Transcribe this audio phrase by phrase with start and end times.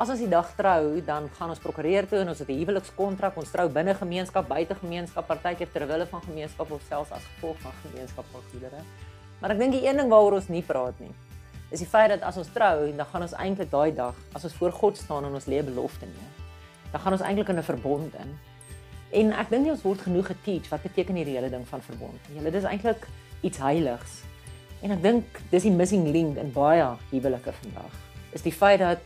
[0.00, 3.36] As ons die dag trou, dan gaan ons prokureer toe en ons het 'n huwelikskontrak,
[3.36, 7.58] ons trou binne gemeenskap, buite gemeenskap, partykeer ter wille van gemeenskap of selfs as gevolg
[7.60, 8.80] van gemeenskap van goedere.
[9.40, 11.12] Maar ek dink die een ding waaroor ons nie praat nie,
[11.70, 14.54] is die feit dat as ons trou, dan gaan ons eintlik daai dag, as ons
[14.54, 16.32] voor God staan en ons 'n belofte neer,
[16.92, 18.38] dan gaan ons eintlik in 'n verbond in.
[19.12, 22.20] En ek dink nie ons word genoeg geteach wat beteken hierdie hele ding van verbond.
[22.34, 23.06] Julle dis eintlik
[23.42, 24.22] iets heiligs.
[24.80, 27.92] En ek dink dis die missing link in baie huwelike vandag.
[28.32, 29.00] Is die feit dat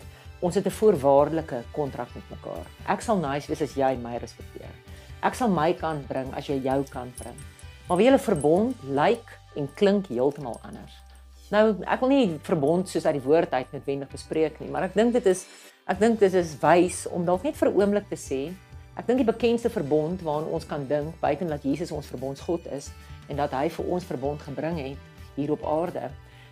[0.45, 2.67] ons het 'n voorwaardelike kontrak met mekaar.
[2.87, 4.73] Ek sal nice wees as jy my respekteer.
[5.23, 7.37] Ek sal my kant bring as jy jou kant bring.
[7.89, 10.93] Maar wie hulle verbond lyk en klink heeltemal anders.
[11.51, 14.95] Nou, ek wil nie verbond soos uit die woord uit noodwendig bespreek nie, maar ek
[14.95, 15.47] dink dit is
[15.87, 18.53] ek dink dit is wys om dalk net vir 'n oomblik te sê
[18.95, 22.93] Ek dink die bekendste verbond waaraan ons kan dink, buiten dat Jesus ons verbondsgod is
[23.27, 24.99] en dat hy vir ons verbond gebring het
[25.35, 26.11] hier op aarde.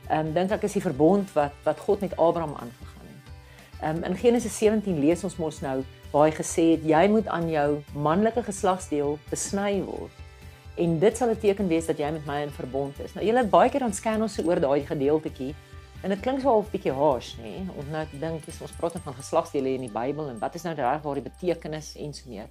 [0.08, 2.91] Ehm um, dink ek is die verbond wat wat God met Abraham aangegaan het.
[3.84, 5.82] Um, in Genesis 17 lees ons mos nou
[6.12, 10.12] waar hy gesê het jy moet aan jou manlike geslagsdeel besny word.
[10.76, 13.14] En dit sal 'n teken wees dat jy met my in verbond is.
[13.14, 15.54] Nou julle het baie keer aan scan ons oor daai gedeeltetjie
[16.02, 17.50] En dit klink so half bietjie harsh, nê?
[17.60, 17.74] Nee?
[17.78, 20.64] Ons nou dink dis ons praat net van geslagsdele in die Bybel en wat is
[20.66, 22.48] nou reg waar die betekenis en so meer.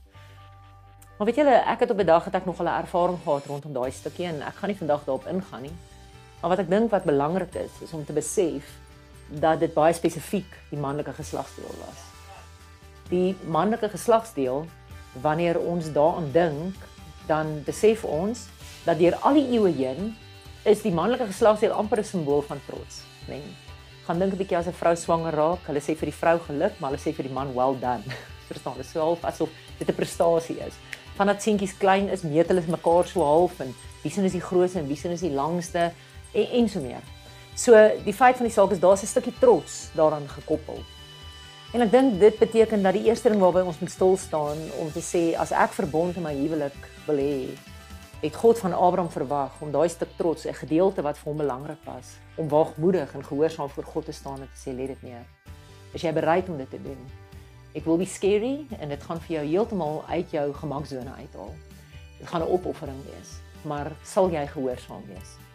[1.18, 3.74] Maar weet julle, ek het op 'n dag het ek nog 'n ervaring gehad rondom
[3.74, 5.76] daai stukkie en ek gaan nie vandag daarop ingaan nie.
[6.42, 8.64] Maar wat ek dink wat belangrik is, is om te besef
[9.40, 12.00] dat dit baie spesifiek die manlike geslagsdeel was.
[13.10, 14.66] Die manlike geslagsdeel,
[15.22, 16.76] wanneer ons daaraan dink,
[17.28, 18.48] dan besef ons
[18.84, 20.16] dat deur al die eeue heen
[20.64, 23.40] is die manlike geslagsdeel amper 'n simbool van trots nê.
[23.40, 23.56] Nee.
[24.06, 26.80] Gaan dink 'n bietjie as 'n vrou swanger raak, hulle sê vir die vrou geluk,
[26.80, 28.04] maar hulle sê vir die man well done.
[28.50, 28.78] Verstaan?
[28.78, 30.74] Dit is so half asof dit 'n prestasie is.
[31.16, 34.80] Vandat seentjies klein is, meet hulle mekaar so half en wie sien is die grootste
[34.80, 35.92] en wie sien is die langste
[36.34, 37.04] en en so meer.
[37.56, 40.80] So die feit van die saak is daar's 'n stukkie trots daaraan gekoppel.
[41.74, 44.92] En ek dink dit beteken dat die eerste ding waarby ons moet stil staan om
[44.92, 47.48] te sê as ek verbond in my huwelik wil hê,
[48.22, 51.84] het God van Abraham verwag om daai stuk trots, 'n gedeelte wat vir hom belangrik
[51.86, 55.26] was, om waagmoedig en gehoorsaam voor God te staan en te sê, "Let dit neer."
[55.94, 57.00] Is jy bereid om dit te doen?
[57.74, 61.54] Ek wil be scary en dit gaan vir jou heeltemal uit jou gemaksone uithaal.
[62.20, 65.51] Dit gaan 'n opoffering wees, maar sal jy gehoorsaam wees?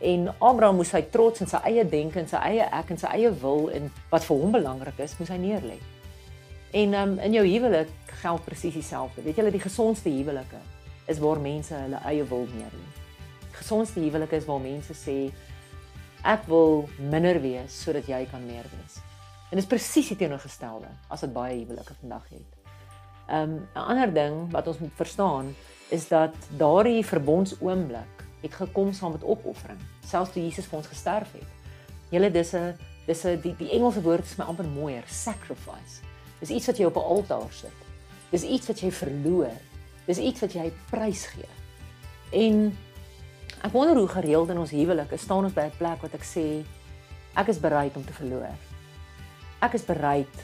[0.00, 3.08] En Abraham moes sy trots en sy eie denke en sy eie ek en sy
[3.16, 5.78] eie wil en wat vir hom belangrik is, moes hy neerlê.
[6.76, 9.22] En um, in jou huwelik geld presies dieselfde.
[9.24, 10.60] Weet julle die gesondste huwelike
[11.08, 12.88] is waar mense hulle eie wil neerlê.
[13.56, 15.16] Gesondste huwelike is waar mense sê
[16.26, 18.98] ek wil minder wees sodat jy kan meer wees.
[19.48, 22.52] En dit is presies die teenoorgestelde as wat baie huwelike vandag het.
[23.30, 25.54] Um 'n ander ding wat ons moet verstaan
[25.88, 31.32] is dat daardie verbondsoomblik het gekom saam met opoffering, selfs toe Jesus vir ons gesterf
[31.32, 31.48] het.
[32.10, 32.74] Julle dis 'n
[33.06, 36.02] dis 'n die die Engelse woord is my amper mooier, sacrifice.
[36.40, 37.78] Dis iets wat jy op 'n altaar sit.
[38.30, 39.52] Dis iets wat jy verloor
[40.06, 41.48] Dis iets wat jy prys gee.
[42.30, 42.70] En
[43.66, 46.64] ek wonder hoe gereeld in ons huwelike staan ons by 'n plek wat ek sê
[47.34, 48.54] ek is bereid om te verloor.
[49.60, 50.34] Ek is bereid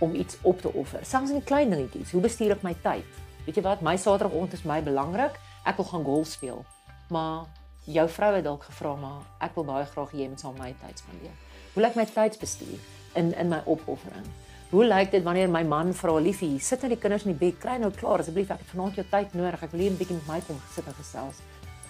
[0.00, 2.12] om iets op te offer, selfs in die klein dingetjies.
[2.12, 3.04] Hoe bestuur ek my tyd?
[3.44, 5.38] Weet jy wat, my Saterdagoggend is my belangrik.
[5.64, 6.64] Ek wil gaan golf speel.
[7.10, 7.46] Maar
[7.84, 10.70] jou vrou het dalk gevra maar ek wil baie graag hê jy moet saam my
[10.82, 11.34] tyd spandeer.
[11.74, 12.78] Hoe lyk my tydsbestuur
[13.18, 14.26] in in my opoffering?
[14.70, 17.56] Hoe lyk dit wanneer my man vra liefie, sit net die kinders in die bed,
[17.58, 19.62] kry nou klaar asseblief, ek het vanaand jou tyd nodig.
[19.66, 21.40] Ek wil hier 'n bietjie met my kom sit en gesels.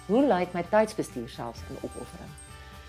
[0.06, 2.32] Hoe lyk my tydsbestuur selfs in opoffering?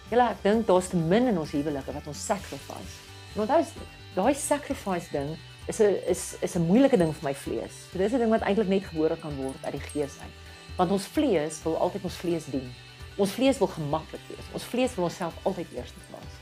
[0.10, 2.96] Julle, ek dink daar's te min in ons huwelike wat ons sacrifice.
[3.36, 3.66] Want daai
[4.16, 5.38] daai sacrifice ding
[5.68, 7.76] is 'n is is 'n moeilike ding vir my vlees.
[7.92, 10.51] So dis 'n ding wat eintlik net gebore kan word uit die gees uit.
[10.82, 12.68] Want ons vlees wil altyd ons vlees dien.
[13.22, 14.52] Ons vlees wil gemaklik wees.
[14.58, 16.38] Ons vlees wil onsself altyd eerste plaas.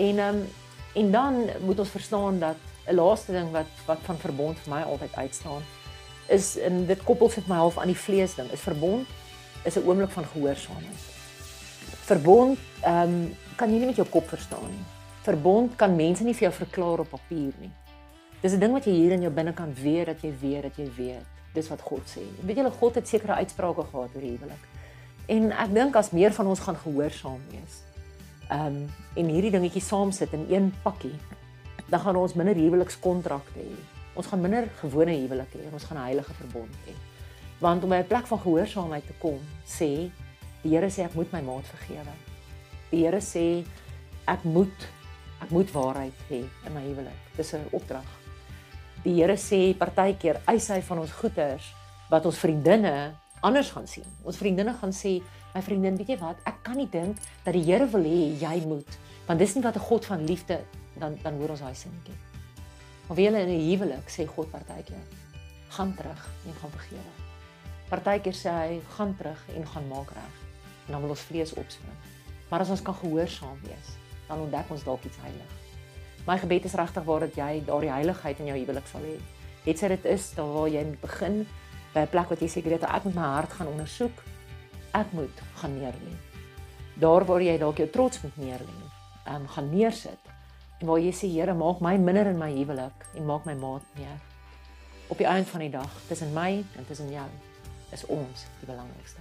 [0.00, 0.44] En ehm um,
[0.92, 4.82] En dan moet ons verstaan dat 'n laaste ding wat wat van verbond vir my
[4.82, 5.62] altyd uitstaan
[6.26, 8.50] is en dit koppel sit my half aan die vlees ding.
[8.50, 9.06] Is verbond
[9.62, 11.00] is 'n oomblik van gehoorsaamheid.
[12.04, 14.84] Verbond ehm um, kan jy nie met jou kop verstaan nie.
[15.22, 17.70] Verbond kan mense nie vir jou verklaar op papier nie.
[18.42, 20.90] Dis 'n ding wat jy hier in jou binnekant weet dat jy weet dat jy
[20.96, 21.26] weet.
[21.54, 22.22] Dis wat God sê.
[22.42, 24.64] Weet julle God het sekere uitsprake gehad oor die huwelik.
[25.26, 27.82] En ek dink as meer van ons gaan gehoorsaam wees,
[28.50, 31.14] ehm um, en hierdie dingetjie saam sit in een pakkie,
[31.88, 33.76] dan gaan ons minder huwelikskontrakte hê.
[34.14, 36.94] Ons gaan minder gewone huwelike hê, ons gaan 'n heilige verbond hê.
[37.60, 40.10] Want om by 'n plek van gehoorsaamheid te kom, sê
[40.62, 42.14] die Here sê ek moet my maat vergewe.
[42.90, 43.64] Die Here sê
[44.26, 44.88] ek moet
[45.42, 47.18] ek moet waarheid hê in my huwelik.
[47.36, 48.21] Dis 'n opdrag.
[49.04, 51.72] Die Here sê partykeer eis hy van ons goeders
[52.10, 54.06] wat ons vriendinne anders gaan sien.
[54.24, 55.20] Ons vriendinne gaan sê
[55.52, 56.38] My vriendin, weet jy wat?
[56.48, 58.96] Ek kan nie dink dat die Here wil hê jy moet,
[59.26, 60.64] want dis nie wat 'n God van liefde
[60.96, 62.16] dan dan hoor ons daai sinnetjie.
[63.06, 65.04] Maar wie in 'n huwelik sê God partykeer,
[65.68, 67.12] gaan terug en gaan vergewe.
[67.90, 70.34] Partykeer sê hy, gaan terug en gaan maak reg.
[70.86, 71.98] En dan wil ons vlees opspring.
[72.48, 73.88] Maar as ons kan gehoorsaam wees,
[74.28, 75.61] dan ontdek ons dalk iets heilig.
[76.26, 79.16] My gebed is regtig waar dat jy daardie heiligheid in jou huwelik sal hê.
[79.64, 81.46] Het sy dit is daar waar jy begin
[81.94, 84.22] by 'n plek wat jy seker weet ek moet my hart gaan ondersoek.
[84.94, 86.14] Ek moet gaan neerlê.
[86.94, 88.78] Daar waar jy dalk jou trots moet neerlê,
[89.26, 90.22] ehm um, gaan neersit.
[90.80, 93.82] En waar jy sê Here, maak my minder in my huwelik en maak my maat
[93.94, 94.18] meer.
[95.08, 97.28] Op die einde van die dag, tussen my en tussen jou,
[97.90, 99.20] is ons die belangrikste.